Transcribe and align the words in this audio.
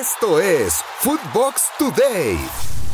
Esto 0.00 0.40
es 0.40 0.74
Footbox 1.00 1.62
Today. 1.78 2.36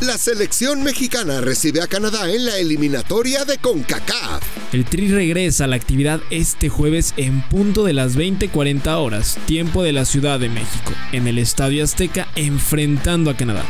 La 0.01 0.17
selección 0.19 0.83
mexicana 0.83 1.41
recibe 1.41 1.81
a 1.81 1.87
Canadá 1.87 2.29
en 2.31 2.45
la 2.45 2.57
eliminatoria 2.57 3.43
de 3.43 3.57
CONCACAF. 3.57 4.43
El 4.73 4.85
Tri 4.85 5.07
regresa 5.07 5.63
a 5.63 5.67
la 5.67 5.77
actividad 5.77 6.21
este 6.29 6.69
jueves 6.69 7.13
en 7.17 7.41
punto 7.41 7.85
de 7.85 7.93
las 7.93 8.15
20:40 8.15 8.97
horas, 8.97 9.39
tiempo 9.45 9.81
de 9.81 9.93
la 9.93 10.05
Ciudad 10.05 10.39
de 10.39 10.49
México, 10.49 10.91
en 11.11 11.27
el 11.27 11.39
Estadio 11.39 11.83
Azteca 11.83 12.27
enfrentando 12.35 13.31
a 13.31 13.37
Canadá. 13.37 13.65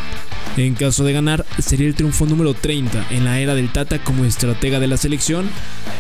En 0.57 0.75
caso 0.75 1.05
de 1.05 1.13
ganar, 1.13 1.45
sería 1.59 1.87
el 1.87 1.95
triunfo 1.95 2.25
número 2.25 2.53
30 2.53 3.07
en 3.11 3.23
la 3.23 3.39
era 3.39 3.55
del 3.55 3.71
Tata 3.71 3.99
como 3.99 4.25
estratega 4.25 4.79
de 4.79 4.87
la 4.87 4.97
selección. 4.97 5.49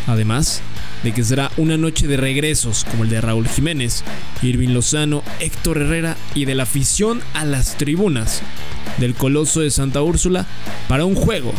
Además, 0.07 0.61
de 1.03 1.13
que 1.13 1.23
será 1.23 1.51
una 1.55 1.77
noche 1.77 2.05
de 2.05 2.17
regresos 2.17 2.85
como 2.89 3.03
el 3.05 3.09
de 3.09 3.21
Raúl 3.21 3.47
Jiménez, 3.47 4.03
Irving 4.41 4.69
Lozano, 4.69 5.23
Héctor 5.39 5.77
Herrera 5.77 6.17
y 6.35 6.45
de 6.45 6.55
la 6.55 6.63
afición 6.63 7.21
a 7.33 7.45
las 7.45 7.77
tribunas 7.77 8.41
del 8.97 9.15
Coloso 9.15 9.61
de 9.61 9.71
Santa 9.71 10.01
Úrsula 10.01 10.45
para 10.89 11.05
un 11.05 11.15
juego 11.15 11.53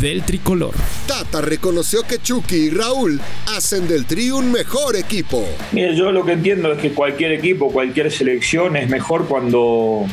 del 0.00 0.22
tricolor. 0.22 0.74
Tata 1.06 1.42
reconoció 1.42 2.02
que 2.04 2.18
Chucky 2.18 2.56
y 2.56 2.70
Raúl 2.70 3.20
hacen 3.54 3.86
del 3.86 4.06
Tri 4.06 4.30
un 4.30 4.50
mejor 4.50 4.96
equipo. 4.96 5.46
Mire, 5.72 5.94
yo 5.94 6.10
lo 6.10 6.24
que 6.24 6.32
entiendo 6.32 6.72
es 6.72 6.78
que 6.78 6.92
cualquier 6.92 7.32
equipo, 7.32 7.70
cualquier 7.70 8.10
selección 8.10 8.76
es 8.76 8.88
mejor 8.88 9.26
cuando 9.28 10.06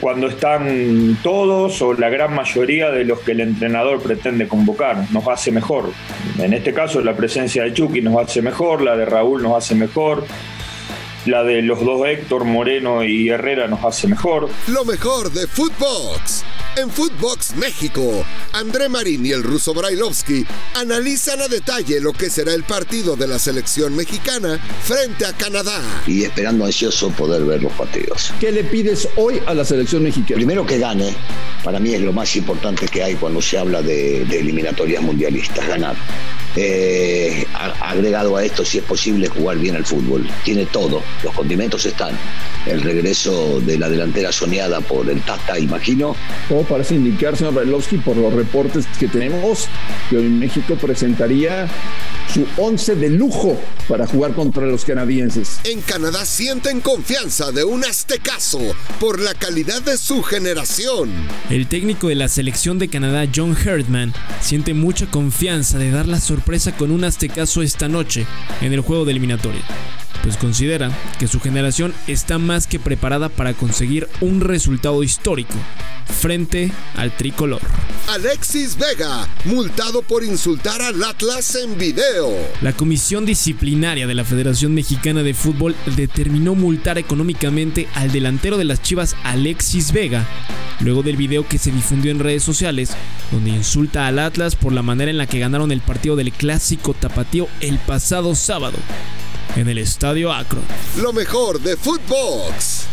cuando 0.00 0.28
están 0.28 1.18
todos 1.22 1.82
o 1.82 1.94
la 1.94 2.08
gran 2.08 2.34
mayoría 2.34 2.90
de 2.90 3.04
los 3.04 3.20
que 3.20 3.32
el 3.32 3.40
entrenador 3.40 4.00
pretende 4.00 4.48
convocar. 4.48 5.04
Nos 5.10 5.26
hace 5.28 5.50
mejor. 5.50 5.90
En 6.38 6.52
este 6.52 6.72
caso 6.72 7.00
la 7.00 7.16
presencia 7.16 7.64
de 7.64 7.72
Chucky 7.72 8.00
nos 8.00 8.16
hace 8.16 8.42
mejor, 8.42 8.82
la 8.82 8.96
de 8.96 9.04
Raúl 9.04 9.42
nos 9.42 9.56
hace 9.56 9.74
mejor, 9.74 10.24
la 11.26 11.42
de 11.42 11.62
los 11.62 11.84
dos 11.84 12.06
Héctor, 12.06 12.44
Moreno 12.44 13.04
y 13.04 13.28
Herrera 13.28 13.66
nos 13.66 13.84
hace 13.84 14.06
mejor. 14.08 14.48
Lo 14.68 14.84
mejor 14.84 15.32
de 15.32 15.46
Footbox. 15.46 16.44
En 16.76 16.90
Footbox 16.90 17.54
México, 17.54 18.24
André 18.52 18.88
Marín 18.88 19.24
y 19.24 19.30
el 19.30 19.44
ruso 19.44 19.72
Brailovsky 19.72 20.44
analizan 20.74 21.40
a 21.40 21.46
detalle 21.46 22.00
lo 22.00 22.12
que 22.12 22.28
será 22.28 22.52
el 22.52 22.64
partido 22.64 23.14
de 23.14 23.28
la 23.28 23.38
selección 23.38 23.94
mexicana 23.94 24.58
frente 24.82 25.24
a 25.24 25.32
Canadá. 25.32 25.80
Y 26.06 26.24
esperando 26.24 26.64
ansioso 26.64 27.10
poder 27.10 27.44
ver 27.44 27.62
los 27.62 27.72
partidos. 27.74 28.32
¿Qué 28.40 28.50
le 28.50 28.64
pides 28.64 29.08
hoy 29.16 29.40
a 29.46 29.54
la 29.54 29.64
selección 29.64 30.02
mexicana? 30.02 30.36
Primero 30.36 30.66
que 30.66 30.78
gane. 30.78 31.14
Para 31.62 31.78
mí 31.78 31.94
es 31.94 32.00
lo 32.00 32.12
más 32.12 32.34
importante 32.34 32.88
que 32.88 33.04
hay 33.04 33.14
cuando 33.14 33.40
se 33.40 33.56
habla 33.56 33.80
de, 33.80 34.24
de 34.24 34.40
eliminatorias 34.40 35.02
mundialistas, 35.02 35.66
ganar. 35.68 35.94
Eh, 36.56 37.46
agregado 37.80 38.36
a 38.36 38.44
esto, 38.44 38.64
si 38.64 38.78
es 38.78 38.84
posible, 38.84 39.28
jugar 39.28 39.58
bien 39.58 39.74
al 39.74 39.84
fútbol. 39.84 40.28
Tiene 40.44 40.66
todo, 40.66 41.02
los 41.22 41.34
condimentos 41.34 41.84
están. 41.84 42.16
El 42.66 42.80
regreso 42.80 43.60
de 43.60 43.78
la 43.78 43.88
delantera 43.88 44.30
soñada 44.30 44.80
por 44.80 45.10
el 45.10 45.20
Tata, 45.22 45.58
imagino. 45.58 46.16
Todo 46.48 46.62
parece 46.62 46.94
indicar, 46.94 47.36
señor 47.36 47.54
Brailovsky, 47.54 47.98
por 47.98 48.16
los 48.16 48.32
reportes 48.32 48.86
que 48.98 49.08
tenemos, 49.08 49.68
que 50.08 50.18
hoy 50.18 50.28
México 50.28 50.76
presentaría 50.76 51.68
su 52.32 52.46
once 52.56 52.94
de 52.94 53.10
lujo 53.10 53.60
para 53.88 54.06
jugar 54.06 54.34
contra 54.34 54.66
los 54.66 54.84
canadienses. 54.84 55.60
En 55.64 55.80
Canadá 55.82 56.24
sienten 56.24 56.80
confianza 56.80 57.52
de 57.52 57.64
un 57.64 57.84
aztecaso 57.84 58.60
por 58.98 59.20
la 59.20 59.34
calidad 59.34 59.82
de 59.82 59.98
su 59.98 60.22
generación. 60.22 61.10
El 61.50 61.66
técnico 61.66 62.08
de 62.08 62.14
la 62.14 62.28
selección 62.28 62.78
de 62.78 62.88
Canadá, 62.88 63.26
John 63.34 63.56
Herdman, 63.56 64.14
siente 64.40 64.72
mucha 64.72 65.06
confianza 65.06 65.78
de 65.78 65.90
dar 65.90 66.06
la 66.06 66.20
sorpresa 66.20 66.43
con 66.76 66.90
un 66.90 67.04
aztecaso 67.04 67.62
esta 67.62 67.88
noche 67.88 68.26
en 68.60 68.72
el 68.72 68.80
juego 68.80 69.04
de 69.04 69.12
eliminatoria 69.12 69.62
pues 70.22 70.36
considera 70.36 70.90
que 71.18 71.28
su 71.28 71.40
generación 71.40 71.92
está 72.06 72.38
más 72.38 72.66
que 72.66 72.78
preparada 72.78 73.28
para 73.28 73.54
conseguir 73.54 74.08
un 74.20 74.40
resultado 74.40 75.02
histórico 75.02 75.54
frente 76.06 76.70
al 76.96 77.16
tricolor. 77.16 77.60
Alexis 78.08 78.76
Vega, 78.76 79.26
multado 79.44 80.02
por 80.02 80.24
insultar 80.24 80.82
al 80.82 81.02
Atlas 81.02 81.54
en 81.56 81.78
video. 81.78 82.30
La 82.60 82.72
Comisión 82.72 83.24
Disciplinaria 83.24 84.06
de 84.06 84.14
la 84.14 84.24
Federación 84.24 84.74
Mexicana 84.74 85.22
de 85.22 85.34
Fútbol 85.34 85.74
determinó 85.96 86.54
multar 86.54 86.98
económicamente 86.98 87.88
al 87.94 88.12
delantero 88.12 88.58
de 88.58 88.64
las 88.64 88.82
Chivas 88.82 89.16
Alexis 89.24 89.92
Vega, 89.92 90.26
luego 90.80 91.02
del 91.02 91.16
video 91.16 91.48
que 91.48 91.58
se 91.58 91.70
difundió 91.70 92.10
en 92.10 92.18
redes 92.18 92.42
sociales, 92.42 92.90
donde 93.30 93.50
insulta 93.50 94.06
al 94.06 94.18
Atlas 94.18 94.54
por 94.54 94.72
la 94.72 94.82
manera 94.82 95.10
en 95.10 95.18
la 95.18 95.26
que 95.26 95.38
ganaron 95.38 95.72
el 95.72 95.80
partido 95.80 96.16
del 96.16 96.32
clásico 96.32 96.94
tapatío 96.94 97.48
el 97.60 97.78
pasado 97.78 98.34
sábado 98.34 98.76
en 99.56 99.68
el 99.68 99.78
Estadio 99.78 100.32
Acro. 100.32 100.60
Lo 101.00 101.12
mejor 101.12 101.60
de 101.60 101.76
Footbox. 101.76 102.86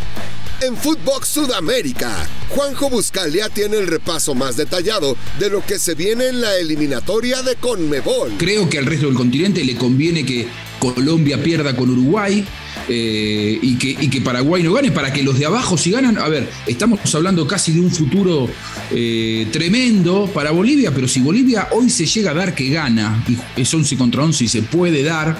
En 0.61 0.77
Footbox 0.77 1.27
Sudamérica, 1.27 2.27
Juanjo 2.49 2.89
Buscalia 2.89 3.49
tiene 3.49 3.77
el 3.77 3.87
repaso 3.87 4.35
más 4.35 4.57
detallado 4.57 5.17
de 5.39 5.49
lo 5.49 5.65
que 5.65 5.79
se 5.79 5.95
viene 5.95 6.27
en 6.27 6.39
la 6.39 6.55
eliminatoria 6.55 7.41
de 7.41 7.55
Conmebol. 7.55 8.33
Creo 8.37 8.69
que 8.69 8.77
al 8.77 8.85
resto 8.85 9.07
del 9.07 9.15
continente 9.15 9.63
le 9.63 9.75
conviene 9.75 10.23
que 10.23 10.47
Colombia 10.79 11.41
pierda 11.41 11.75
con 11.75 11.89
Uruguay, 11.89 12.45
eh, 12.87 13.59
y, 13.61 13.75
que, 13.75 13.89
y, 13.89 14.09
que, 14.09 14.21
Paraguay 14.21 14.63
no 14.63 14.73
gane, 14.73 14.91
para 14.91 15.11
que 15.11 15.23
los 15.23 15.37
de 15.37 15.45
abajo 15.45 15.77
si 15.77 15.91
ganan, 15.91 16.17
a 16.17 16.27
ver, 16.27 16.49
estamos 16.67 16.99
hablando 17.13 17.47
casi 17.47 17.71
de 17.71 17.79
un 17.79 17.91
futuro 17.91 18.49
eh, 18.91 19.47
tremendo 19.51 20.29
para 20.33 20.51
Bolivia, 20.51 20.93
pero 20.93 21.07
si 21.07 21.19
Bolivia 21.19 21.69
hoy 21.71 21.89
se 21.89 22.05
llega 22.05 22.31
a 22.31 22.33
dar 22.33 22.55
que 22.55 22.69
gana, 22.69 23.23
y 23.27 23.61
es 23.61 23.73
11 23.73 23.97
contra 23.97 24.23
11 24.23 24.43
y 24.43 24.47
se 24.47 24.61
puede 24.63 25.03
dar, 25.03 25.37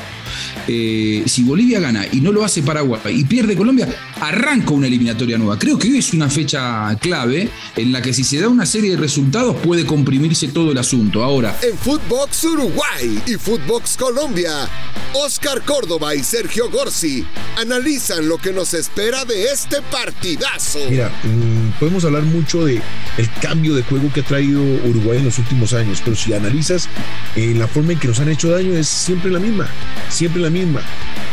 eh, 0.67 1.23
si 1.25 1.43
Bolivia 1.43 1.79
gana 1.79 2.05
y 2.11 2.21
no 2.21 2.31
lo 2.31 2.43
hace 2.43 2.61
Paraguay 2.61 3.01
y 3.19 3.23
pierde 3.25 3.55
Colombia, 3.55 3.87
arranca 4.19 4.71
una 4.71 4.87
eliminatoria 4.87 5.37
nueva. 5.37 5.57
Creo 5.57 5.77
que 5.77 5.89
hoy 5.89 5.97
es 5.97 6.13
una 6.13 6.29
fecha 6.29 6.95
clave 6.99 7.49
en 7.75 7.91
la 7.91 8.01
que 8.01 8.13
si 8.13 8.23
se 8.23 8.39
da 8.39 8.47
una 8.47 8.65
serie 8.65 8.91
de 8.91 8.97
resultados 8.97 9.55
puede 9.57 9.85
comprimirse 9.85 10.49
todo 10.49 10.71
el 10.71 10.77
asunto. 10.77 11.23
Ahora, 11.23 11.57
en 11.61 11.77
Footbox 11.77 12.43
Uruguay 12.45 13.21
y 13.25 13.33
Footbox 13.33 13.97
Colombia, 13.97 14.69
Oscar 15.13 15.61
Córdoba 15.63 16.15
y 16.15 16.23
Sergio 16.23 16.69
Gorsi 16.69 17.25
analizan 17.57 18.27
lo 18.27 18.37
que 18.37 18.53
nos 18.53 18.73
espera 18.73 19.25
de 19.25 19.45
este 19.45 19.81
partidazo. 19.83 20.79
Mira, 20.89 21.09
mm, 21.23 21.79
podemos 21.79 22.03
hablar 22.05 22.23
mucho 22.23 22.65
de 22.65 22.81
el 23.17 23.29
cambio 23.41 23.75
de 23.75 23.83
juego 23.83 24.11
que 24.13 24.21
ha 24.21 24.23
traído 24.23 24.61
Uruguay 24.61 25.19
en 25.19 25.25
los 25.25 25.37
últimos 25.37 25.73
años, 25.73 26.01
pero 26.03 26.15
si 26.15 26.33
analizas 26.33 26.87
eh, 27.35 27.53
la 27.55 27.67
forma 27.67 27.93
en 27.93 27.99
que 27.99 28.07
nos 28.07 28.19
han 28.19 28.29
hecho 28.29 28.49
daño 28.49 28.73
es 28.73 28.87
siempre 28.87 29.31
la 29.31 29.39
misma, 29.39 29.67
siempre 30.09 30.41
la 30.41 30.49
misma. 30.49 30.81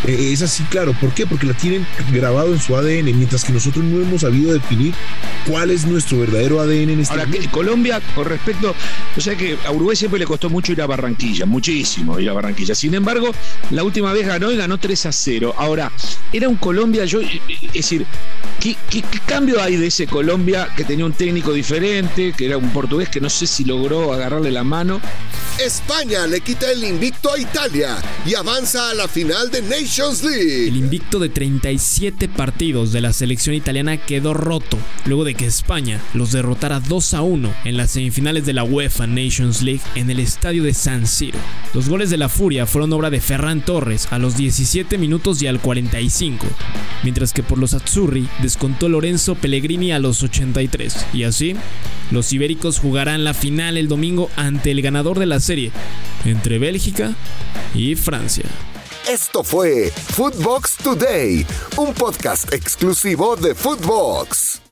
Eh, 0.06 0.30
es 0.32 0.42
así, 0.42 0.62
claro. 0.64 0.92
¿Por 1.00 1.12
qué? 1.12 1.26
Porque 1.26 1.46
la 1.46 1.54
tienen 1.54 1.86
grabado 2.12 2.52
en 2.52 2.60
su 2.60 2.76
ADN, 2.76 3.04
mientras 3.16 3.44
que 3.44 3.52
nosotros 3.52 3.84
no 3.84 4.00
hemos 4.00 4.20
sabido 4.20 4.52
definir 4.52 4.94
cuál 5.46 5.70
es 5.70 5.86
nuestro 5.86 6.20
verdadero 6.20 6.60
ADN 6.60 6.90
en 6.90 7.00
este 7.00 7.14
Ahora, 7.14 7.26
que 7.26 7.48
Colombia, 7.48 8.00
con 8.14 8.26
respecto, 8.26 8.74
o 9.16 9.20
sea 9.20 9.36
que 9.36 9.56
a 9.66 9.72
Uruguay 9.72 9.96
siempre 9.96 10.20
le 10.20 10.26
costó 10.26 10.50
mucho 10.50 10.72
ir 10.72 10.82
a 10.82 10.86
Barranquilla, 10.86 11.46
muchísimo 11.46 12.18
ir 12.20 12.30
a 12.30 12.32
Barranquilla. 12.32 12.74
Sin 12.74 12.94
embargo, 12.94 13.32
la 13.70 13.82
última 13.82 14.12
vez 14.12 14.26
ganó 14.26 14.50
y 14.52 14.56
ganó 14.56 14.78
3 14.78 15.06
a 15.06 15.12
0. 15.12 15.54
Ahora, 15.56 15.87
era 16.32 16.48
un 16.48 16.56
Colombia, 16.56 17.04
yo, 17.04 17.20
es 17.20 17.72
decir, 17.72 18.06
¿qué, 18.60 18.76
qué, 18.90 19.02
cambio 19.26 19.62
hay 19.62 19.76
de 19.76 19.86
ese 19.86 20.06
Colombia 20.06 20.68
que 20.76 20.84
tenía 20.84 21.04
un 21.04 21.12
técnico 21.12 21.52
diferente, 21.52 22.32
que 22.36 22.46
era 22.46 22.58
un 22.58 22.70
portugués 22.70 23.08
que 23.08 23.20
no 23.20 23.30
sé 23.30 23.46
si 23.46 23.64
logró 23.64 24.12
agarrarle 24.12 24.50
la 24.50 24.64
mano? 24.64 25.00
España 25.58 26.26
le 26.26 26.40
quita 26.40 26.70
el 26.70 26.84
invicto 26.84 27.32
a 27.32 27.38
Italia 27.38 27.96
y 28.24 28.34
avanza 28.34 28.90
a 28.90 28.94
la 28.94 29.08
final 29.08 29.50
de 29.50 29.62
Nations 29.62 30.22
League. 30.22 30.68
El 30.68 30.76
invicto 30.76 31.18
de 31.18 31.28
37 31.28 32.28
partidos 32.28 32.92
de 32.92 33.00
la 33.00 33.12
selección 33.12 33.56
italiana 33.56 33.96
quedó 33.96 34.34
roto 34.34 34.78
luego 35.04 35.24
de 35.24 35.34
que 35.34 35.46
España 35.46 36.00
los 36.14 36.30
derrotara 36.30 36.78
2 36.78 37.14
a 37.14 37.22
1 37.22 37.54
en 37.64 37.76
las 37.76 37.90
semifinales 37.90 38.46
de 38.46 38.52
la 38.52 38.62
UEFA 38.62 39.08
Nations 39.08 39.62
League 39.62 39.82
en 39.96 40.10
el 40.10 40.20
estadio 40.20 40.62
de 40.62 40.74
San 40.74 41.08
Siro. 41.08 41.38
Los 41.74 41.88
goles 41.88 42.10
de 42.10 42.18
la 42.18 42.28
Furia 42.28 42.66
fueron 42.66 42.92
obra 42.92 43.10
de 43.10 43.20
Ferran 43.20 43.64
Torres 43.64 44.06
a 44.12 44.18
los 44.18 44.36
17 44.36 44.96
minutos 44.96 45.42
y 45.42 45.48
al 45.48 45.60
45, 45.78 46.46
mientras 47.04 47.32
que 47.32 47.42
por 47.42 47.58
los 47.58 47.74
Azzurri 47.74 48.28
descontó 48.42 48.88
Lorenzo 48.88 49.34
Pellegrini 49.36 49.92
a 49.92 49.98
los 49.98 50.22
83. 50.22 51.06
Y 51.12 51.24
así, 51.24 51.54
los 52.10 52.32
ibéricos 52.32 52.78
jugarán 52.78 53.24
la 53.24 53.34
final 53.34 53.76
el 53.76 53.88
domingo 53.88 54.30
ante 54.36 54.70
el 54.70 54.82
ganador 54.82 55.18
de 55.18 55.26
la 55.26 55.40
serie 55.40 55.70
entre 56.24 56.58
Bélgica 56.58 57.14
y 57.74 57.94
Francia. 57.94 58.44
Esto 59.08 59.44
fue 59.44 59.90
Footbox 59.90 60.76
Today, 60.78 61.46
un 61.76 61.94
podcast 61.94 62.52
exclusivo 62.52 63.36
de 63.36 63.54
Footbox. 63.54 64.67